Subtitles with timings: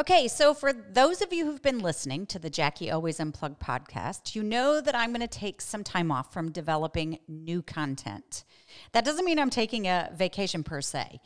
[0.00, 4.34] Okay, so for those of you who've been listening to the Jackie Always Unplugged podcast,
[4.34, 8.44] you know that I'm going to take some time off from developing new content.
[8.92, 11.20] That doesn't mean I'm taking a vacation per se,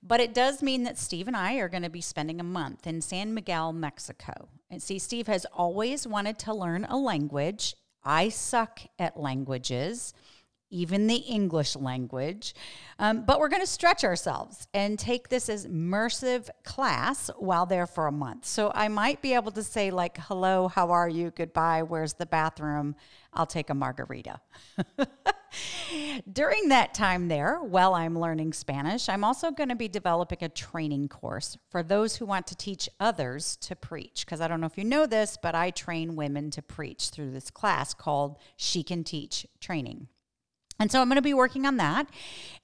[0.00, 2.86] but it does mean that Steve and I are going to be spending a month
[2.86, 4.48] in San Miguel, Mexico.
[4.70, 7.74] And see, Steve has always wanted to learn a language.
[8.04, 10.14] I suck at languages
[10.74, 12.54] even the English language.
[12.98, 17.86] Um, but we're going to stretch ourselves and take this as immersive class while there
[17.86, 18.44] for a month.
[18.44, 21.30] So I might be able to say, like, hello, how are you?
[21.30, 22.96] Goodbye, where's the bathroom?
[23.32, 24.40] I'll take a margarita.
[26.32, 30.48] During that time there, while I'm learning Spanish, I'm also going to be developing a
[30.48, 34.24] training course for those who want to teach others to preach.
[34.24, 37.30] Because I don't know if you know this, but I train women to preach through
[37.30, 40.08] this class called She Can Teach Training.
[40.78, 42.08] And so I'm going to be working on that.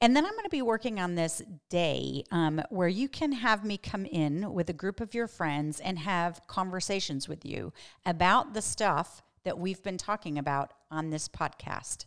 [0.00, 3.64] And then I'm going to be working on this day um, where you can have
[3.64, 7.72] me come in with a group of your friends and have conversations with you
[8.04, 12.06] about the stuff that we've been talking about on this podcast.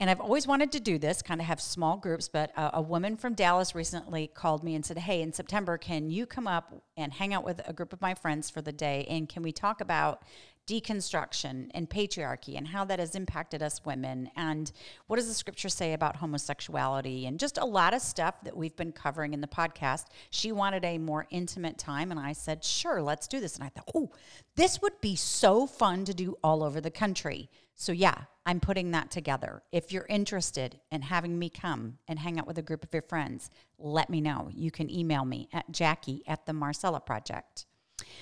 [0.00, 2.82] And I've always wanted to do this, kind of have small groups, but a, a,
[2.82, 6.74] woman from Dallas recently called me and said, Hey, in September, can you come up
[6.96, 9.06] and hang out with a group of my friends for the day?
[9.08, 10.22] And can we talk about
[10.66, 14.72] deconstruction and patriarchy and how that has impacted us women and
[15.06, 18.76] what does the scripture say about homosexuality and just a lot of stuff that we've
[18.76, 20.06] been covering in the podcast.
[20.30, 23.56] She wanted a more intimate time and i said sure let's do this.
[23.56, 24.10] And i thought oh
[24.56, 27.50] this would be so fun to do all over the country.
[27.74, 29.62] So yeah i'm putting that together.
[29.70, 33.02] If you're interested in having me come and hang out with a group of your
[33.02, 34.48] friends let me know.
[34.54, 37.66] You can email me at jackie at the marcella project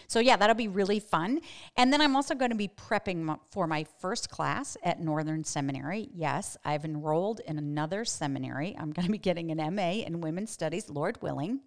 [0.06, 1.40] so, yeah, that'll be really fun.
[1.76, 6.10] And then I'm also going to be prepping for my first class at Northern Seminary.
[6.14, 8.76] Yes, I've enrolled in another seminary.
[8.78, 11.60] I'm going to be getting an MA in Women's Studies, Lord willing.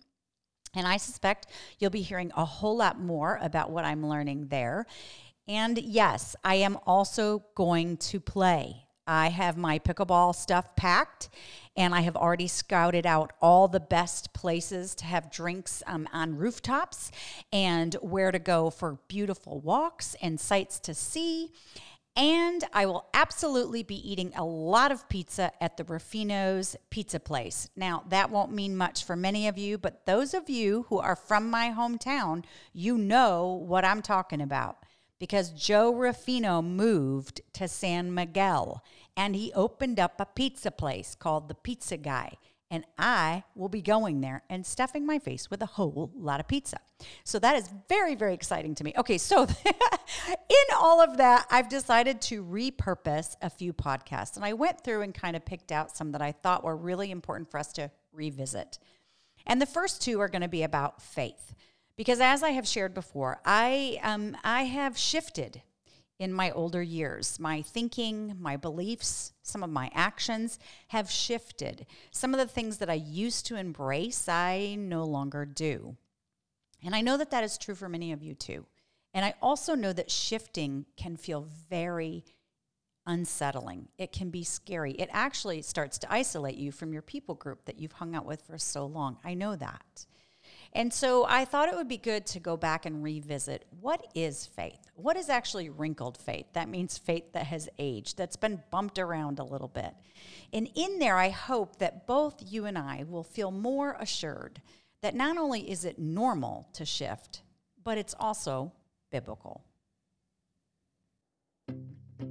[0.75, 1.47] And I suspect
[1.80, 4.86] you'll be hearing a whole lot more about what I'm learning there.
[5.47, 8.84] And yes, I am also going to play.
[9.08, 11.29] I have my pickleball stuff packed
[11.78, 16.38] and I have already scouted out all the best places to have drinks um, on
[16.38, 17.12] rooftops
[17.52, 21.52] and where to go for beautiful walks and sights to see.
[22.18, 27.69] And I will absolutely be eating a lot of pizza at the Ruffino's Pizza Place.
[27.75, 31.18] Now, that won't mean much for many of you, but those of you who are
[31.18, 34.84] from my hometown, you know what I'm talking about
[35.20, 38.84] because Joe Ruffino moved to San Miguel
[39.16, 42.34] and he opened up a pizza place called the Pizza Guy.
[42.72, 46.48] And I will be going there and stuffing my face with a whole lot of
[46.48, 46.78] pizza.
[47.24, 48.92] So that is very, very exciting to me.
[48.98, 54.36] Okay, so in all of that, I've decided to repurpose a few podcasts.
[54.36, 57.12] And I went through and kind of picked out some that I thought were really
[57.12, 58.80] important for us to revisit.
[59.46, 61.53] And the first two are going to be about faith.
[61.97, 65.61] Because as I have shared before, I, um, I have shifted
[66.19, 67.39] in my older years.
[67.39, 71.85] My thinking, my beliefs, some of my actions have shifted.
[72.11, 75.97] Some of the things that I used to embrace, I no longer do.
[76.84, 78.66] And I know that that is true for many of you too.
[79.13, 82.25] And I also know that shifting can feel very
[83.07, 83.88] unsettling.
[83.97, 84.91] It can be scary.
[84.94, 88.41] It actually starts to isolate you from your people group that you've hung out with
[88.41, 89.17] for so long.
[89.23, 90.05] I know that.
[90.75, 94.46] And so I thought it would be good to go back and revisit what is
[94.46, 94.91] faith?
[94.96, 96.47] What is actually wrinkled faith?
[96.52, 99.94] That means faith that has aged, that's been bumped around a little bit.
[100.52, 104.62] And in there, I hope that both you and I will feel more assured
[105.02, 107.41] that not only is it normal to shift,
[107.81, 108.74] but it's also
[109.12, 109.64] biblical.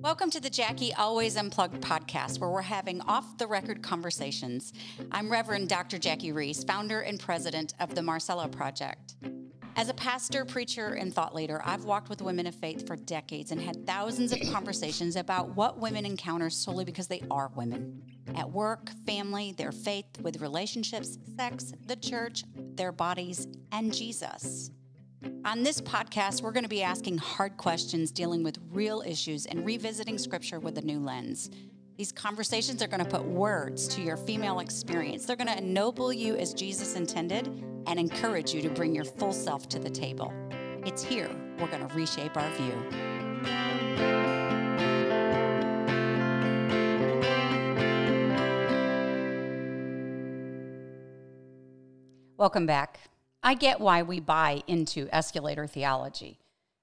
[0.04, 4.75] Welcome to the Jackie Always Unplugged podcast, where we're having off the record conversations.
[5.10, 5.97] I'm Reverend Dr.
[5.97, 9.15] Jackie Roese, founder and president of the Marcella Project.
[9.76, 13.50] As a pastor, preacher, and thought leader, I've walked with women of faith for decades
[13.50, 18.03] and had thousands of conversations about what women encounter solely because they are women.
[18.34, 24.71] At work, family, their faith, with relationships, sex, the church, their bodies, and Jesus.
[25.44, 29.65] On this podcast, we're going to be asking hard questions, dealing with real issues, and
[29.65, 31.50] revisiting scripture with a new lens.
[31.97, 35.26] These conversations are going to put words to your female experience.
[35.26, 37.47] They're going to ennoble you as Jesus intended
[37.86, 40.32] and encourage you to bring your full self to the table.
[40.84, 42.74] It's here we're going to reshape our view.
[52.36, 53.14] Welcome back.
[53.46, 56.38] I get why we buy into escalator theology.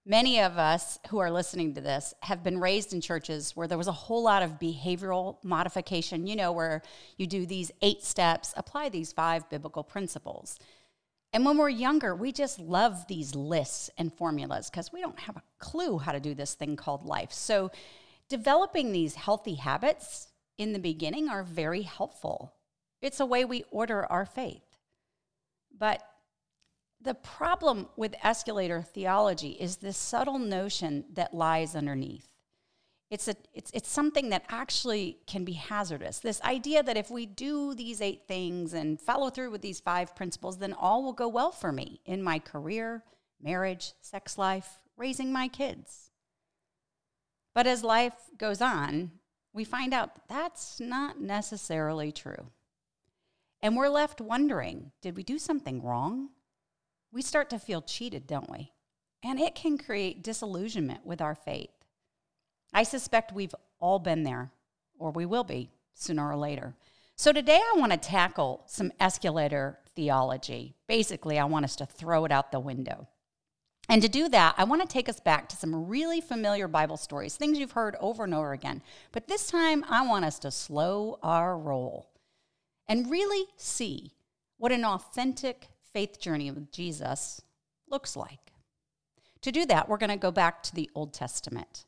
[0.05, 3.79] Many of us who are listening to this have been raised in churches where there
[3.79, 6.83] was a whole lot of behavioral modification, you know, where
[7.17, 10.59] you do these eight steps, apply these five biblical principles.
[11.33, 15.37] And when we're younger, we just love these lists and formulas because we don't have
[15.37, 17.31] a clue how to do this thing called life.
[17.31, 17.71] So,
[18.29, 20.27] developing these healthy habits
[20.59, 22.53] in the beginning are very helpful.
[23.01, 24.77] It's a way we order our faith.
[25.77, 26.03] But
[27.03, 32.27] the problem with escalator theology is this subtle notion that lies underneath.
[33.09, 36.19] It's, a, it's, it's something that actually can be hazardous.
[36.19, 40.15] This idea that if we do these eight things and follow through with these five
[40.15, 43.03] principles, then all will go well for me in my career,
[43.41, 46.11] marriage, sex life, raising my kids.
[47.53, 49.11] But as life goes on,
[49.51, 52.47] we find out that's not necessarily true.
[53.61, 56.29] And we're left wondering did we do something wrong?
[57.11, 58.71] We start to feel cheated, don't we?
[59.23, 61.69] And it can create disillusionment with our faith.
[62.73, 64.51] I suspect we've all been there,
[64.97, 66.75] or we will be sooner or later.
[67.15, 70.75] So today I want to tackle some escalator theology.
[70.87, 73.07] Basically, I want us to throw it out the window.
[73.89, 76.97] And to do that, I want to take us back to some really familiar Bible
[76.97, 78.81] stories, things you've heard over and over again.
[79.11, 82.09] But this time, I want us to slow our roll
[82.87, 84.13] and really see
[84.57, 87.41] what an authentic faith journey with Jesus
[87.89, 88.53] looks like.
[89.41, 91.85] To do that, we're going to go back to the Old Testament.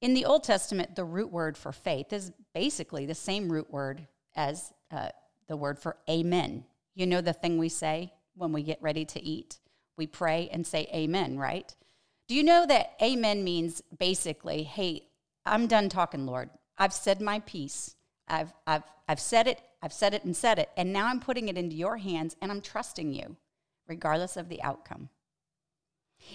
[0.00, 4.06] In the Old Testament, the root word for faith is basically the same root word
[4.36, 5.08] as uh,
[5.48, 6.64] the word for amen.
[6.94, 9.58] You know the thing we say when we get ready to eat?
[9.96, 11.74] we pray and say amen, right?
[12.28, 15.08] Do you know that amen means basically, hey,
[15.44, 16.50] I'm done talking, Lord.
[16.78, 17.94] I've said my piece.
[18.26, 21.48] I've, I've, I've said it, I've said it and said it, and now I'm putting
[21.48, 23.36] it into your hands and I'm trusting you,
[23.86, 25.10] regardless of the outcome.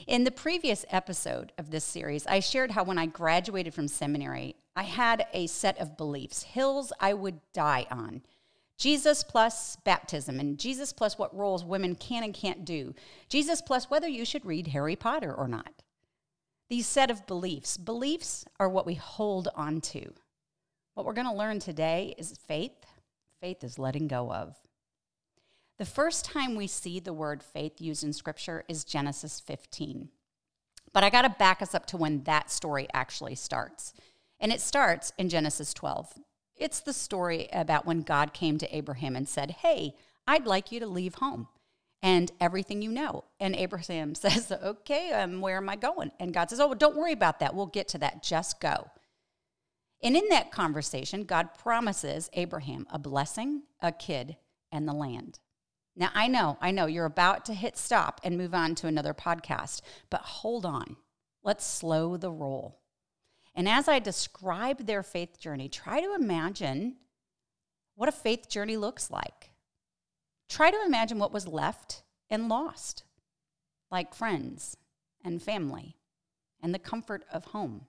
[0.06, 4.56] In the previous episode of this series, I shared how when I graduated from seminary,
[4.76, 8.22] I had a set of beliefs, hills I would die on.
[8.78, 12.94] Jesus plus baptism, and Jesus plus what roles women can and can't do.
[13.30, 15.82] Jesus plus whether you should read Harry Potter or not.
[16.70, 17.78] These set of beliefs.
[17.78, 20.14] Beliefs are what we hold on to.
[20.94, 22.86] What we're going to learn today is faith.
[23.42, 24.58] Faith is letting go of.
[25.78, 30.10] The first time we see the word faith used in Scripture is Genesis 15.
[30.92, 33.94] But I got to back us up to when that story actually starts.
[34.42, 36.20] And it starts in Genesis 12.
[36.58, 39.94] It's the story about when God came to Abraham and said, Hey,
[40.28, 41.48] I'd like you to leave home
[42.02, 43.24] and everything you know.
[43.40, 46.12] And Abraham says, Okay, um, where am I going?
[46.20, 47.56] And God says, Oh, well, don't worry about that.
[47.56, 48.22] We'll get to that.
[48.22, 48.90] Just go.
[50.02, 54.38] And in that conversation, God promises Abraham a blessing, a kid,
[54.72, 55.40] and the land.
[55.96, 59.14] Now, I know, I know you're about to hit stop and move on to another
[59.14, 60.96] podcast, but hold on.
[61.44, 62.80] Let's slow the roll.
[63.54, 66.96] And as I describe their faith journey, try to imagine
[67.96, 69.52] what a faith journey looks like.
[70.48, 73.04] Try to imagine what was left and lost,
[73.92, 74.78] like friends
[75.24, 75.98] and family,
[76.62, 77.88] and the comfort of home,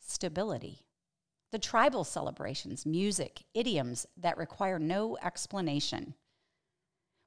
[0.00, 0.83] stability,
[1.54, 6.12] the tribal celebrations, music, idioms that require no explanation.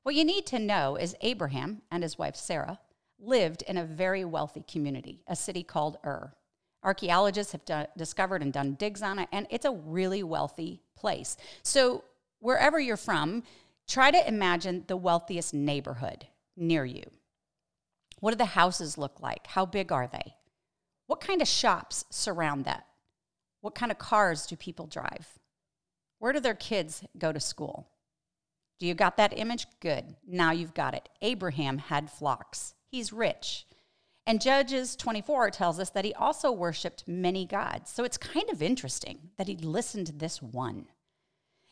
[0.03, 2.81] What you need to know is Abraham and his wife Sarah
[3.17, 6.33] lived in a very wealthy community, a city called Ur.
[6.83, 11.37] Archaeologists have done, discovered and done digs on it, and it's a really wealthy place.
[11.63, 12.03] So,
[12.39, 13.43] wherever you're from,
[13.87, 16.27] try to imagine the wealthiest neighborhood
[16.57, 17.09] near you.
[18.19, 19.47] What do the houses look like?
[19.47, 20.35] How big are they?
[21.05, 22.87] What kind of shops surround that?
[23.67, 25.27] What kind of cars do people drive?
[26.19, 27.89] Where do their kids go to school?
[28.79, 29.67] Do you got that image?
[29.81, 30.15] Good.
[30.25, 31.09] Now you've got it.
[31.21, 32.75] Abraham had flocks.
[32.89, 33.65] He's rich.
[34.25, 37.91] And Judges 24 tells us that he also worshiped many gods.
[37.91, 40.85] So it's kind of interesting that he listened to this one.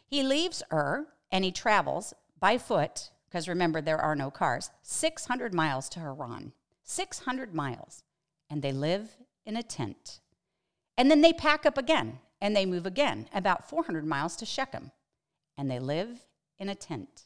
[0.06, 5.54] He leaves Ur and he travels by foot, because remember, there are no cars, 600
[5.54, 6.52] miles to Haran.
[6.84, 8.04] 600 miles.
[8.50, 10.20] And they live in a tent.
[10.98, 14.92] And then they pack up again and they move again, about 400 miles to Shechem.
[15.58, 16.26] And they live
[16.58, 17.26] in a tent.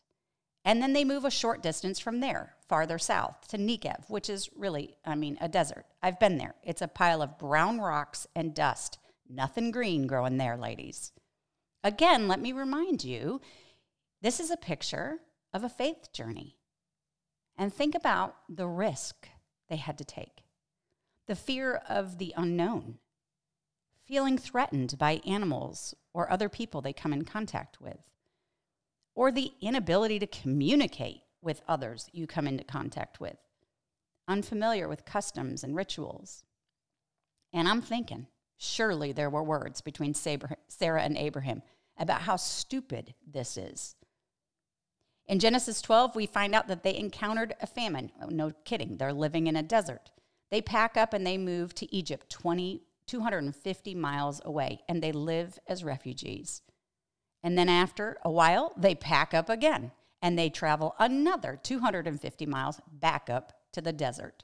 [0.66, 4.50] And then they move a short distance from there, farther south to Negev, which is
[4.56, 5.86] really, I mean, a desert.
[6.04, 6.56] I've been there.
[6.64, 9.00] It's a pile of brown rocks and dust.
[9.28, 11.12] Nothing green growing there, ladies.
[11.84, 13.42] Again, let me remind you
[14.22, 15.20] this is a picture
[15.54, 16.58] of a faith journey.
[17.58, 19.28] And think about the risk
[19.70, 20.44] they had to take
[21.28, 22.98] the fear of the unknown,
[24.10, 28.00] feeling threatened by animals or other people they come in contact with
[29.14, 33.38] or the inability to communicate with others you come into contact with,
[34.28, 36.44] unfamiliar with customs and rituals.
[37.54, 41.62] And I'm thinking, surely there were words between Sarah and Abraham
[41.98, 43.96] about how stupid this is.
[45.28, 48.12] In Genesis 12, we find out that they encountered a famine.
[48.22, 50.10] Oh, no kidding, they're living in a desert.
[50.50, 55.58] They pack up and they move to Egypt, 20, 250 miles away, and they live
[55.68, 56.62] as refugees.
[57.42, 62.82] And then after a while, they pack up again and they travel another 250 miles
[62.92, 64.44] back up to the desert.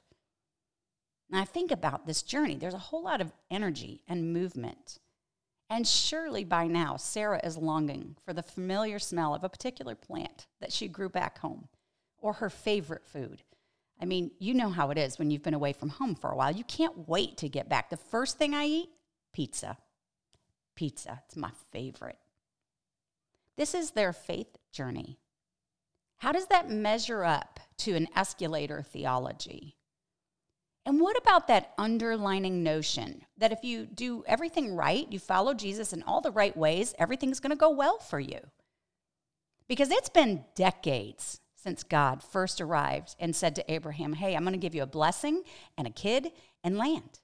[1.28, 2.56] Now, I think about this journey.
[2.56, 4.98] There's a whole lot of energy and movement.
[5.68, 10.46] And surely by now, Sarah is longing for the familiar smell of a particular plant
[10.60, 11.68] that she grew back home
[12.18, 13.42] or her favorite food.
[14.00, 16.36] I mean, you know how it is when you've been away from home for a
[16.36, 16.52] while.
[16.52, 17.88] You can't wait to get back.
[17.88, 18.90] The first thing I eat,
[19.32, 19.78] pizza.
[20.74, 22.18] Pizza, it's my favorite.
[23.56, 25.18] This is their faith journey.
[26.18, 29.76] How does that measure up to an escalator theology?
[30.84, 35.92] And what about that underlining notion that if you do everything right, you follow Jesus
[35.92, 38.38] in all the right ways, everything's going to go well for you?
[39.68, 44.52] Because it's been decades since God first arrived and said to Abraham, Hey, I'm going
[44.52, 45.42] to give you a blessing
[45.76, 46.30] and a kid
[46.62, 47.18] and land.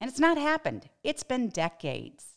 [0.00, 2.36] And it's not happened, it's been decades.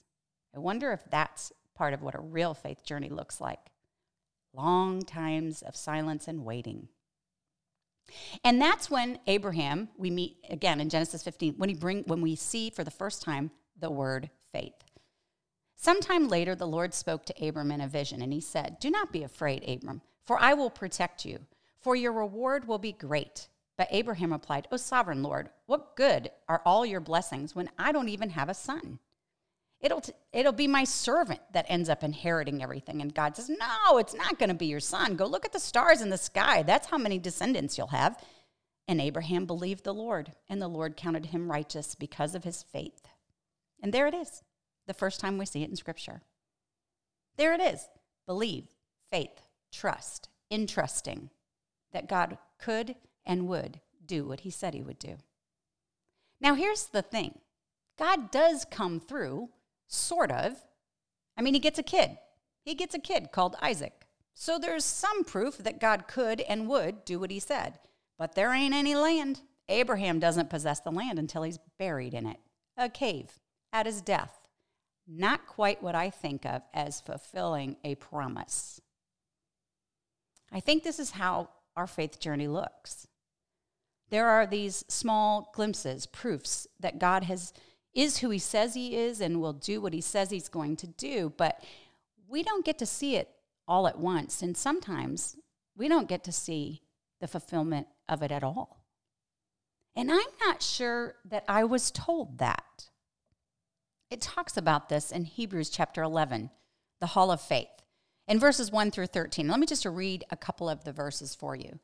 [0.55, 3.59] I wonder if that's part of what a real faith journey looks like
[4.55, 6.87] long times of silence and waiting.
[8.43, 12.35] And that's when Abraham, we meet again in Genesis 15, when, he bring, when we
[12.35, 14.83] see for the first time the word faith.
[15.75, 19.11] Sometime later, the Lord spoke to Abram in a vision, and he said, Do not
[19.11, 21.39] be afraid, Abram, for I will protect you,
[21.79, 23.47] for your reward will be great.
[23.77, 28.09] But Abraham replied, O sovereign Lord, what good are all your blessings when I don't
[28.09, 28.99] even have a son?
[29.81, 33.01] It'll, t- it'll be my servant that ends up inheriting everything.
[33.01, 35.15] And God says, No, it's not going to be your son.
[35.15, 36.63] Go look at the stars in the sky.
[36.63, 38.17] That's how many descendants you'll have.
[38.87, 43.07] And Abraham believed the Lord, and the Lord counted him righteous because of his faith.
[43.81, 44.43] And there it is,
[44.87, 46.21] the first time we see it in Scripture.
[47.37, 47.87] There it is
[48.25, 48.65] believe,
[49.11, 49.41] faith,
[49.75, 51.29] trust, in trusting
[51.91, 55.17] that God could and would do what he said he would do.
[56.39, 57.39] Now, here's the thing
[57.97, 59.49] God does come through
[59.87, 60.57] Sort of.
[61.37, 62.17] I mean, he gets a kid.
[62.63, 64.05] He gets a kid called Isaac.
[64.33, 67.79] So there's some proof that God could and would do what he said.
[68.17, 69.41] But there ain't any land.
[69.69, 72.37] Abraham doesn't possess the land until he's buried in it
[72.77, 73.39] a cave
[73.71, 74.49] at his death.
[75.07, 78.81] Not quite what I think of as fulfilling a promise.
[80.55, 83.07] I think this is how our faith journey looks.
[84.09, 87.51] There are these small glimpses, proofs that God has
[87.93, 90.87] is who he says he is and will do what he says he's going to
[90.87, 91.33] do.
[91.35, 91.61] But
[92.27, 93.29] we don't get to see it
[93.67, 94.41] all at once.
[94.41, 95.35] And sometimes
[95.75, 96.83] we don't get to see
[97.19, 98.85] the fulfillment of it at all.
[99.93, 102.89] And I'm not sure that I was told that.
[104.09, 106.49] It talks about this in Hebrews chapter 11,
[107.01, 107.67] the hall of faith,
[108.27, 109.47] in verses 1 through 13.
[109.47, 111.79] Let me just read a couple of the verses for you.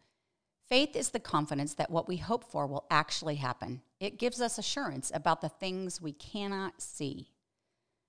[0.68, 3.82] Faith is the confidence that what we hope for will actually happen.
[4.00, 7.30] It gives us assurance about the things we cannot see.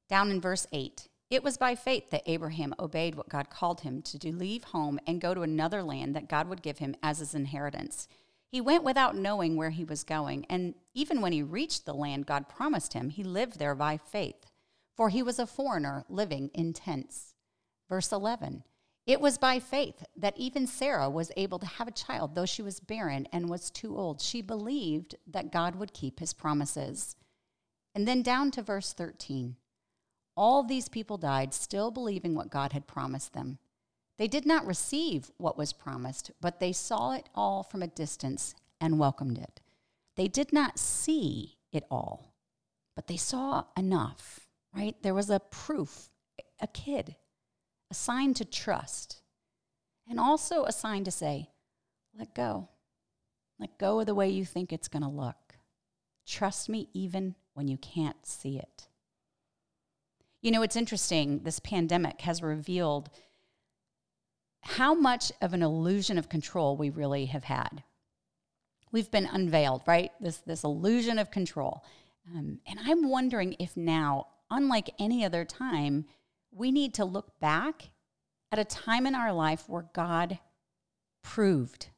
[0.09, 4.03] Down in verse 8, it was by faith that Abraham obeyed what God called him
[4.03, 7.19] to do, leave home and go to another land that God would give him as
[7.19, 8.07] his inheritance.
[8.49, 12.27] He went without knowing where he was going, and even when he reached the land
[12.27, 14.51] God promised him, he lived there by faith,
[14.95, 17.35] for he was a foreigner living in tents.
[17.93, 18.65] Verse 11
[19.07, 22.63] it was by faith that even Sarah was able to have a child, though she
[22.63, 24.23] was barren and was too old.
[24.23, 27.17] She believed that God would keep his promises.
[27.95, 29.57] And then down to verse 13.
[30.39, 33.59] All these people died still believing what God had promised them.
[34.17, 38.55] They did not receive what was promised, but they saw it all from a distance
[38.81, 39.61] and welcomed it.
[40.17, 42.33] They did not see it all,
[42.97, 44.97] but they saw enough, right?
[45.03, 46.09] There was a proof,
[46.59, 47.17] a kid
[47.93, 49.21] a sign to trust,
[50.09, 51.51] and also a sign to say,
[52.19, 52.71] let go.
[53.61, 55.57] Let go of the way you think it's going to look.
[56.27, 58.89] Trust me even when you can't see it.
[60.41, 63.11] You know, it's interesting, this pandemic has revealed
[64.63, 67.83] how much of an illusion of control we really have had.
[68.91, 70.13] We've been unveiled, right?
[70.19, 71.85] This, this illusion of control.
[72.35, 76.07] Um, and I'm wondering if now, unlike any other time,
[76.53, 77.91] we need to look back
[78.51, 80.39] at a time in our life where God
[81.23, 81.89] proved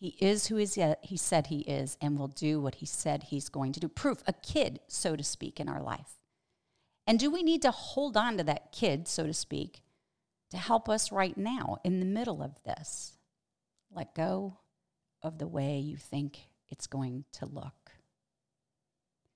[0.00, 3.72] he is who he said he is and will do what he said he's going
[3.72, 3.86] to do.
[3.86, 6.14] Proof, a kid, so to speak, in our life.
[7.06, 9.82] And do we need to hold on to that kid, so to speak,
[10.52, 13.18] to help us right now in the middle of this?
[13.94, 14.60] Let go
[15.22, 17.92] of the way you think it's going to look.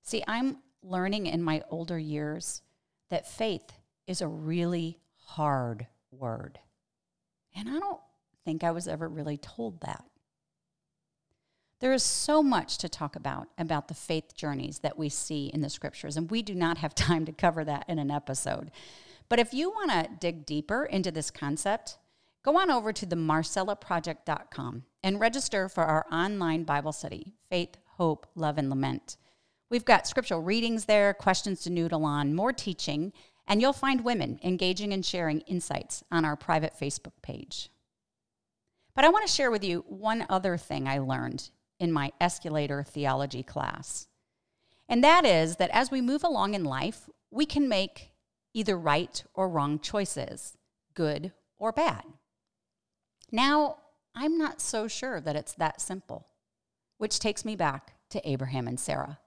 [0.03, 2.63] See, I'm learning in my older years
[3.11, 3.71] that faith
[4.07, 6.59] is a really hard word.
[7.57, 8.01] And I don't
[8.45, 10.05] think I was ever really told that.
[11.81, 15.61] There is so much to talk about about the faith journeys that we see in
[15.61, 18.71] the scriptures, and we do not have time to cover that in an episode.
[19.29, 21.99] But if you want to dig deeper into this concept,
[22.43, 28.27] go on over to the marcellaproject.com and register for our online Bible study, Faith, Hope,
[28.35, 29.17] Love, and Lament.
[29.71, 33.13] We've got scriptural readings there, questions to noodle on, more teaching,
[33.47, 37.71] and you'll find women engaging and sharing insights on our private Facebook page.
[38.95, 42.83] But I want to share with you one other thing I learned in my escalator
[42.83, 44.07] theology class.
[44.89, 48.13] And that is that as we move along in life, we can make
[48.53, 50.57] either right or wrong choices,
[50.95, 52.05] good or bad.
[53.33, 53.79] Now,
[54.15, 56.29] I'm not so sure that it's that simple,
[56.99, 59.19] which takes me back to Abraham and Sarah.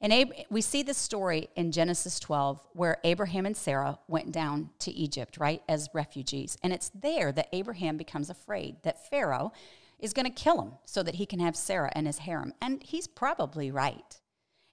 [0.00, 4.70] And Ab- we see this story in Genesis 12 where Abraham and Sarah went down
[4.80, 6.56] to Egypt, right, as refugees.
[6.62, 9.52] And it's there that Abraham becomes afraid that Pharaoh
[9.98, 12.54] is going to kill him so that he can have Sarah and his harem.
[12.62, 14.20] And he's probably right.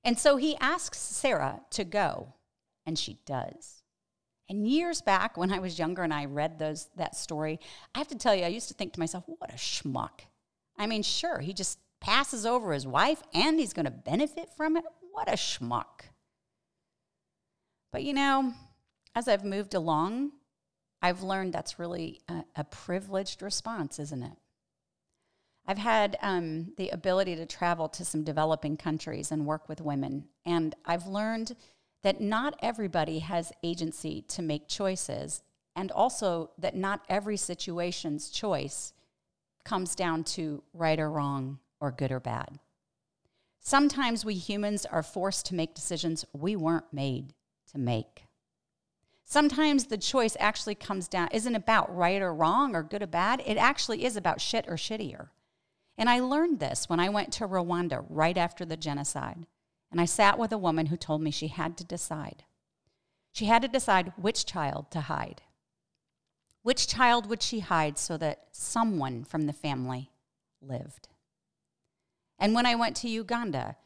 [0.03, 2.33] And so he asks Sarah to go
[2.85, 3.81] and she does.
[4.47, 7.59] And years back, when I was younger and I read those that story,
[7.95, 10.21] I have to tell you, I used to think to myself, "What a schmuck!"
[10.77, 14.77] I mean, sure, he just passes over his wife, and he's going to benefit from
[14.77, 14.83] it.
[15.15, 16.09] What a schmuck!
[17.93, 18.51] But you know,
[19.15, 20.33] as I've moved along,
[21.01, 24.37] I've learned that's really a, a privileged response, isn't it?
[25.65, 30.25] I've had um, the ability to travel to some developing countries and work with women,
[30.45, 31.55] and I've learned
[32.03, 35.43] that not everybody has agency to make choices,
[35.77, 38.91] and also that not every situation's choice
[39.63, 42.59] comes down to right or wrong or good or bad.
[43.65, 47.33] Sometimes we humans are forced to make decisions we weren't made
[47.71, 48.25] to make.
[49.23, 53.41] Sometimes the choice actually comes down, isn't about right or wrong or good or bad.
[53.43, 55.29] It actually is about shit or shittier.
[55.97, 59.47] And I learned this when I went to Rwanda right after the genocide.
[59.91, 62.43] And I sat with a woman who told me she had to decide.
[63.31, 65.41] She had to decide which child to hide.
[66.61, 70.11] Which child would she hide so that someone from the family
[70.61, 71.07] lived?
[72.37, 73.77] And when I went to Uganda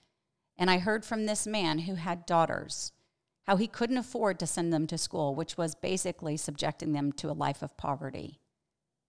[0.58, 2.92] and I heard from this man who had daughters,
[3.44, 7.30] how he couldn't afford to send them to school, which was basically subjecting them to
[7.30, 8.40] a life of poverty.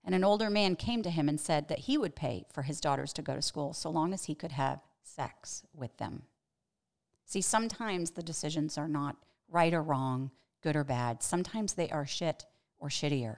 [0.03, 2.81] And an older man came to him and said that he would pay for his
[2.81, 6.23] daughters to go to school so long as he could have sex with them.
[7.25, 9.15] See, sometimes the decisions are not
[9.47, 11.21] right or wrong, good or bad.
[11.21, 12.45] Sometimes they are shit
[12.79, 13.37] or shittier.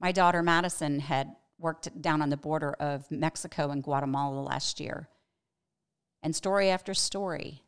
[0.00, 5.08] My daughter Madison had worked down on the border of Mexico and Guatemala last year.
[6.22, 7.62] And story after story,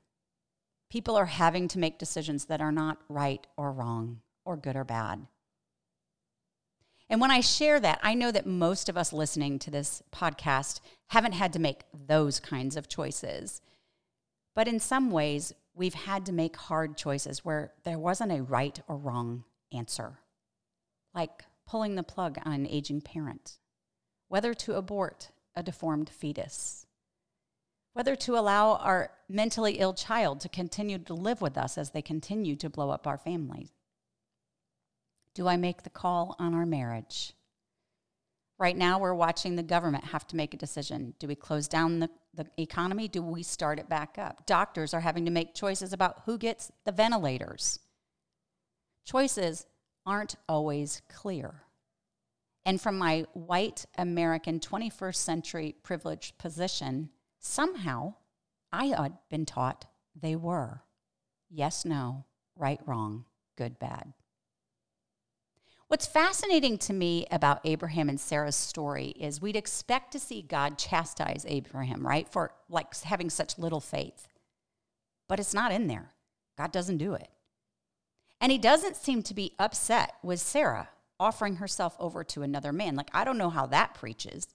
[0.90, 4.84] people are having to make decisions that are not right or wrong or good or
[4.84, 5.26] bad.
[7.08, 10.80] And when I share that, I know that most of us listening to this podcast
[11.08, 13.60] haven't had to make those kinds of choices.
[14.54, 18.80] But in some ways, we've had to make hard choices where there wasn't a right
[18.88, 20.18] or wrong answer,
[21.14, 23.58] like pulling the plug on an aging parent,
[24.28, 26.86] whether to abort a deformed fetus,
[27.92, 32.02] whether to allow our mentally ill child to continue to live with us as they
[32.02, 33.70] continue to blow up our families.
[35.34, 37.34] Do I make the call on our marriage?
[38.56, 41.14] Right now, we're watching the government have to make a decision.
[41.18, 43.08] Do we close down the, the economy?
[43.08, 44.46] Do we start it back up?
[44.46, 47.80] Doctors are having to make choices about who gets the ventilators.
[49.04, 49.66] Choices
[50.06, 51.62] aren't always clear.
[52.66, 58.14] And from my white American 21st century privileged position, somehow
[58.72, 60.82] I had been taught they were.
[61.50, 62.24] Yes, no,
[62.56, 64.14] right, wrong, good, bad.
[65.88, 70.78] What's fascinating to me about Abraham and Sarah's story is we'd expect to see God
[70.78, 74.26] chastise Abraham, right, for like having such little faith.
[75.28, 76.12] But it's not in there.
[76.56, 77.28] God doesn't do it.
[78.40, 82.96] And he doesn't seem to be upset with Sarah offering herself over to another man.
[82.96, 84.46] Like, I don't know how that preaches.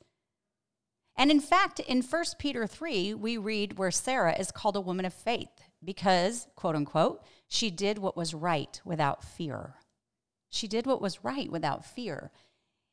[1.16, 5.06] And in fact, in 1 Peter 3, we read where Sarah is called a woman
[5.06, 5.50] of faith
[5.84, 9.76] because, quote unquote, she did what was right without fear.
[10.50, 12.32] She did what was right without fear.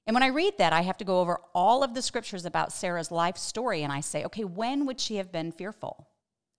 [0.06, 2.72] And when I read that, I have to go over all of the scriptures about
[2.72, 6.08] Sarah's life story and I say, okay, when would she have been fearful?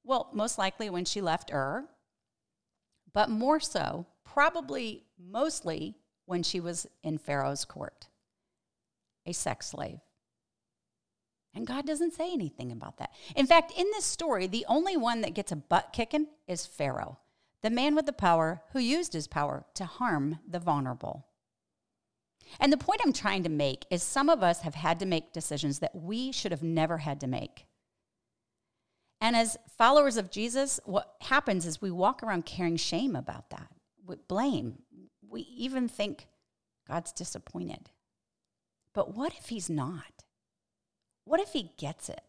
[0.04, 1.86] Well, most likely when she left Ur,
[3.14, 5.96] but more so, probably mostly
[6.28, 8.08] when she was in Pharaoh's court,
[9.26, 10.00] a sex slave.
[11.56, 13.12] And God doesn't say anything about that.
[13.36, 17.18] In fact, in this story, the only one that gets a butt kicking is Pharaoh
[17.64, 21.26] the man with the power who used his power to harm the vulnerable.
[22.60, 25.34] And the point I'm trying to make is some of us have had to make
[25.34, 27.66] decisions that we should have never had to make.
[29.20, 33.68] And as followers of Jesus, what happens is we walk around carrying shame about that,
[34.06, 34.84] with blame.
[35.30, 36.28] We even think
[36.88, 37.90] God's disappointed.
[38.94, 40.24] But what if He's not?
[41.24, 42.22] What if He gets it?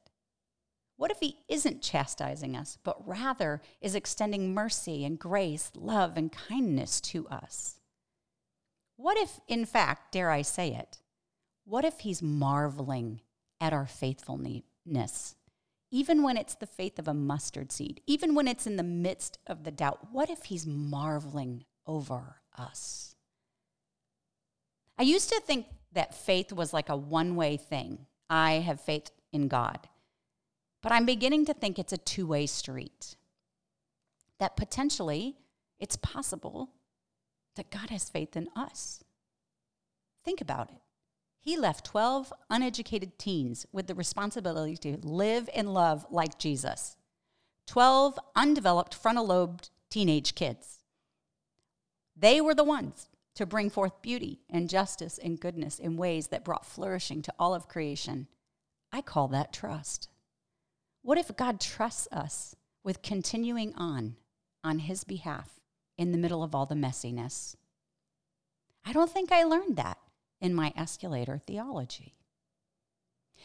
[0.97, 6.33] What if He isn't chastising us, but rather is extending mercy and grace, love and
[6.33, 7.79] kindness to us?
[8.97, 10.99] What if, in fact, dare I say it,
[11.65, 13.21] what if He's marveling
[13.61, 15.37] at our faithfulness?
[15.91, 19.39] Even when it's the faith of a mustard seed, even when it's in the midst
[19.47, 23.15] of the doubt, what if He's marveling over us?
[24.99, 28.07] I used to think that faith was like a one way thing.
[28.29, 29.89] I have faith in God.
[30.83, 33.17] But I'm beginning to think it's a two way street.
[34.39, 35.37] That potentially
[35.79, 36.71] it's possible
[37.57, 39.03] that God has faith in us.
[40.25, 40.79] Think about it.
[41.41, 46.97] He left 12 uneducated teens with the responsibility to live and love like Jesus.
[47.67, 50.78] 12 undeveloped frontal lobed teenage kids.
[52.19, 56.45] They were the ones to bring forth beauty and justice and goodness in ways that
[56.45, 58.27] brought flourishing to all of creation.
[58.93, 60.09] I call that trust.
[61.03, 64.17] What if God trusts us with continuing on
[64.65, 65.61] on His behalf
[65.97, 67.55] in the middle of all the messiness?
[68.85, 69.99] I don't think I learned that
[70.41, 72.15] in my escalator theology.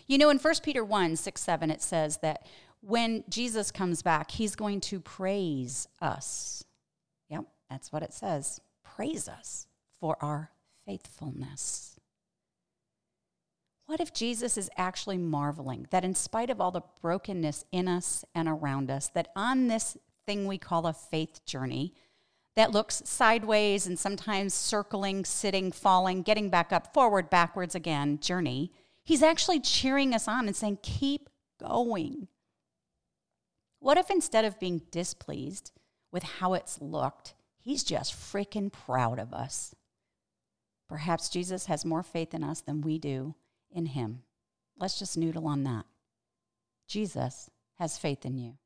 [0.07, 2.47] You know, in 1 Peter 1 6 7, it says that
[2.81, 6.63] when Jesus comes back, he's going to praise us.
[7.73, 8.61] That's what it says.
[8.83, 9.65] Praise us
[9.99, 10.51] for our
[10.85, 11.99] faithfulness.
[13.87, 18.23] What if Jesus is actually marveling that in spite of all the brokenness in us
[18.35, 21.95] and around us, that on this thing we call a faith journey,
[22.55, 28.71] that looks sideways and sometimes circling, sitting, falling, getting back up, forward, backwards again journey,
[29.01, 31.27] he's actually cheering us on and saying, Keep
[31.59, 32.27] going.
[33.79, 35.71] What if instead of being displeased
[36.11, 39.73] with how it's looked, he's just freaking proud of us?
[40.87, 43.35] Perhaps Jesus has more faith in us than we do
[43.71, 44.23] in him.
[44.77, 45.85] Let's just noodle on that.
[46.87, 47.49] Jesus
[47.79, 48.57] has faith in you.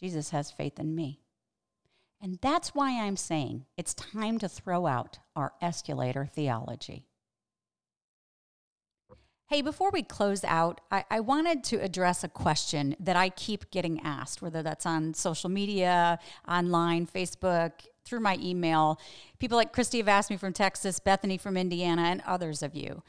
[0.00, 1.20] Jesus has faith in me.
[2.20, 7.06] And that's why I'm saying it's time to throw out our escalator theology.
[9.48, 13.70] Hey, before we close out, I, I, wanted to address a question that I keep
[13.70, 17.70] getting asked, whether that's on social media, online, Facebook,
[18.04, 19.00] through my email.
[19.38, 23.04] People like Christy have asked me from Texas, Bethany from Indiana, and others of you.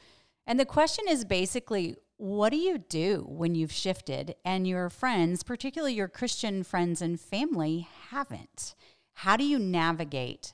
[0.46, 5.42] And the question is basically what do you do when you've shifted and your friends,
[5.42, 8.76] particularly your Christian friends and family, haven't?
[9.12, 10.52] How do you navigate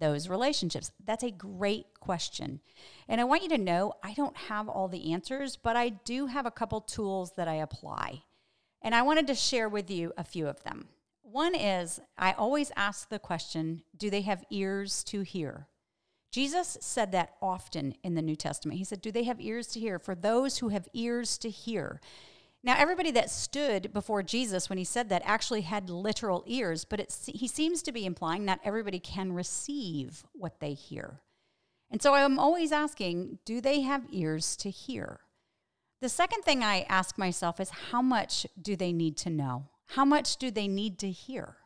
[0.00, 0.90] those relationships?
[1.04, 2.60] That's a great question.
[3.08, 6.26] And I want you to know I don't have all the answers, but I do
[6.26, 8.22] have a couple tools that I apply.
[8.82, 10.88] And I wanted to share with you a few of them.
[11.22, 15.68] One is I always ask the question do they have ears to hear?
[16.30, 18.78] Jesus said that often in the New Testament.
[18.78, 19.98] He said, Do they have ears to hear?
[19.98, 22.00] For those who have ears to hear.
[22.62, 27.00] Now, everybody that stood before Jesus when he said that actually had literal ears, but
[27.26, 31.22] he seems to be implying not everybody can receive what they hear.
[31.90, 35.20] And so I'm always asking, do they have ears to hear?
[36.02, 39.64] The second thing I ask myself is, how much do they need to know?
[39.88, 41.56] How much do they need to hear?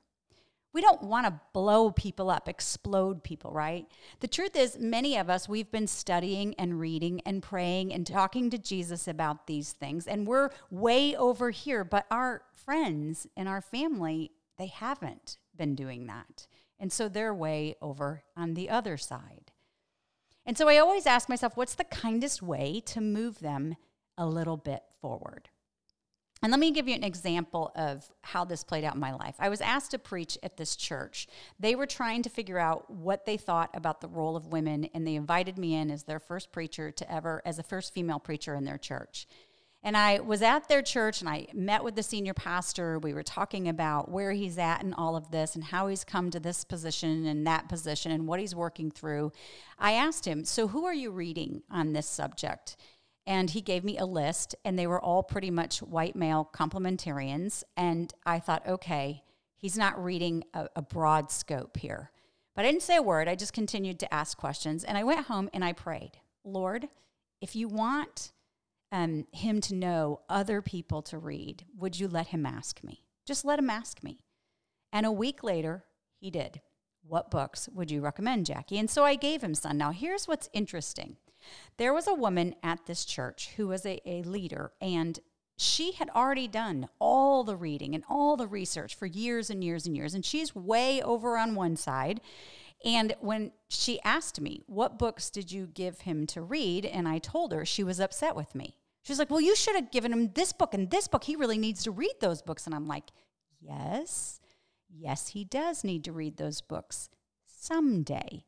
[0.75, 3.87] We don't want to blow people up, explode people, right?
[4.19, 8.51] The truth is, many of us, we've been studying and reading and praying and talking
[8.51, 13.61] to Jesus about these things, and we're way over here, but our friends and our
[13.61, 16.49] family, they haven't been doing that.
[16.81, 19.53] And so they're way over on the other side.
[20.45, 23.77] And so I always ask myself, what's the kindest way to move them
[24.19, 25.51] a little bit forward?
[26.45, 29.35] And let me give you an example of how this played out in my life.
[29.39, 31.27] I was asked to preach at this church.
[31.59, 35.07] They were trying to figure out what they thought about the role of women, and
[35.07, 38.55] they invited me in as their first preacher to ever, as the first female preacher
[38.55, 39.27] in their church.
[39.83, 42.99] And I was at their church and I met with the senior pastor.
[42.99, 46.31] We were talking about where he's at in all of this and how he's come
[46.31, 49.33] to this position and that position and what he's working through.
[49.79, 52.77] I asked him, So, who are you reading on this subject?
[53.27, 57.63] And he gave me a list and they were all pretty much white male complementarians
[57.77, 59.23] and i thought okay
[59.57, 62.11] he's not reading a, a, broad scope here.
[62.55, 65.27] But i didn't say a word i just continued to ask questions and i went
[65.27, 66.13] home and i prayed
[66.45, 66.89] lord
[67.41, 68.33] if you want
[68.95, 73.03] um, him to know other people to read would you let him ask me?
[73.27, 74.21] Just let him ask me.
[74.93, 75.85] And a week later
[76.21, 76.61] he did
[77.07, 80.49] what books would you recommend jackie and so i gave him some now here's what's
[80.53, 81.17] interesting
[81.77, 85.19] There was a woman at this church who was a, a leader, and
[85.57, 89.87] she had already done all the reading and all the research for years and years
[89.87, 90.15] and years.
[90.15, 92.21] And she's way over on one side.
[92.85, 96.85] And when she asked me, What books did you give him to read?
[96.85, 98.77] And I told her, she was upset with me.
[99.03, 101.25] She was like, Well, you should have given him this book and this book.
[101.25, 102.67] He really needs to read those books.
[102.67, 103.11] And I'm like,
[103.61, 104.41] Yes,
[104.97, 107.09] yes, he does need to read those books
[107.47, 108.45] someday.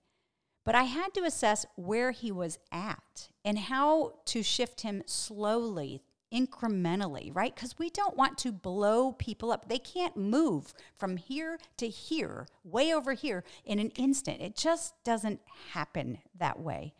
[0.64, 6.02] But I had to assess where he was at and how to shift him slowly,
[6.34, 7.54] incrementally, right?
[7.54, 9.68] Because we don't want to blow people up.
[9.68, 14.40] They can't move from here to here, way over here in an instant.
[14.40, 15.40] It just doesn't
[15.72, 16.94] happen that way.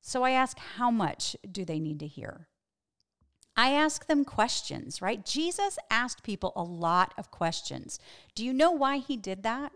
[0.00, 2.48] So I ask, how much do they need to hear?
[3.56, 5.24] I ask them questions, right?
[5.24, 7.98] Jesus asked people a lot of questions.
[8.34, 9.72] Do you know why he did that?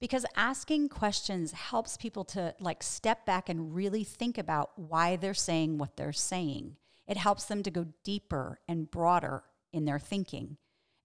[0.00, 5.34] Because asking questions helps people to like step back and really think about why they're
[5.34, 6.76] saying what they're saying.
[7.06, 10.56] It helps them to go deeper and broader in their thinking.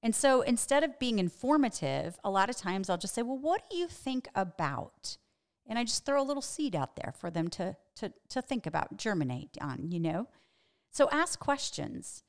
[0.03, 3.63] And so instead of being informative, a lot of times I'll just say, Well, what
[3.69, 5.17] do you think about?
[5.67, 8.67] And I just throw a little seed out there for them to, to, to think
[8.67, 10.27] about, germinate on, you know?
[10.95, 12.23] So ask questions.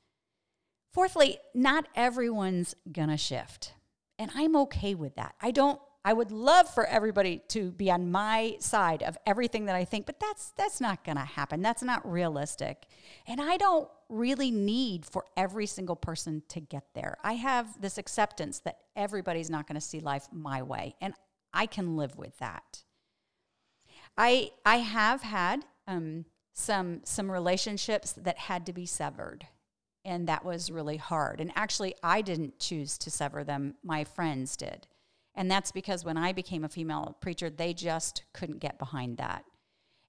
[0.91, 3.71] Fourthly, not everyone's gonna shift.
[4.19, 5.35] And I'm okay with that.
[5.41, 9.75] I don't I would love for everybody to be on my side of everything that
[9.75, 11.61] I think, but that's that's not going to happen.
[11.61, 12.87] That's not realistic.
[13.25, 17.17] And I don't really need for every single person to get there.
[17.23, 21.13] I have this acceptance that everybody's not going to see life my way, and
[21.53, 22.83] I can live with that.
[24.17, 26.25] I I have had um,
[26.57, 29.47] some some relationships that had to be severed.
[30.03, 31.39] And that was really hard.
[31.39, 33.75] And actually i didn't choose to sever them.
[33.83, 34.87] My friends did.
[35.35, 39.45] And that's because when i became a female preacher they just couldn't get behind that.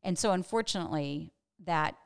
[0.03, 1.33] And so unfortunately
[1.65, 1.97] that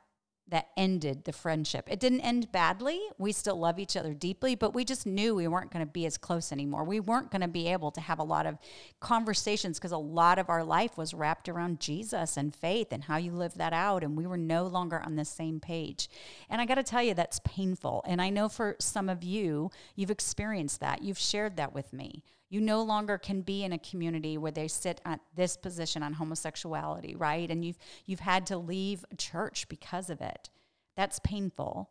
[0.49, 1.87] that ended the friendship.
[1.89, 2.99] It didn't end badly.
[3.17, 6.05] We still love each other deeply, but we just knew we weren't going to be
[6.05, 6.83] as close anymore.
[6.83, 8.57] We weren't going to be able to have a lot of
[8.99, 13.17] conversations because a lot of our life was wrapped around Jesus and faith and how
[13.17, 14.03] you live that out.
[14.03, 16.09] And we were no longer on the same page.
[16.49, 18.03] And I got to tell you, that's painful.
[18.05, 21.01] And I know for some of you, you've experienced that.
[21.01, 22.23] You've shared that with me.
[22.53, 26.13] You no longer can be in a community where they sit at this position on
[26.13, 27.49] homosexuality, right?
[27.49, 30.51] And you've you've had to leave church because of it.
[30.95, 31.89] That's painful.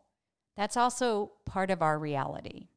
[0.55, 2.69] That's also part of our reality.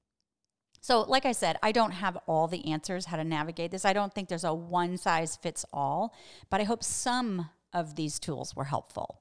[0.81, 3.85] So, like I said, I don't have all the answers how to navigate this.
[3.85, 6.12] I don't think there's a one size fits all,
[6.51, 9.20] but I hope some of these tools were helpful.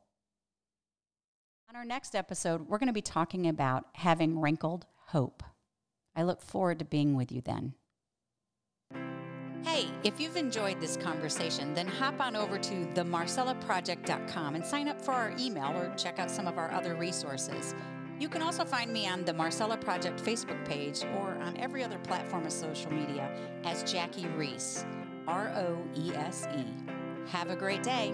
[1.70, 5.44] On our next episode, we're going to be talking about having wrinkled hope.
[6.16, 7.76] I look forward to being with you then.
[9.66, 15.02] Hey, if you've enjoyed this conversation, then hop on over to themarcellaproject.com and sign up
[15.02, 17.74] for our email or check out some of our other resources.
[18.20, 21.98] You can also find me on the Marcella Project Facebook page or on every other
[21.98, 24.86] platform of social media as Jackie Roese,
[25.28, 26.64] R O E S E.
[27.32, 28.14] Have a great day.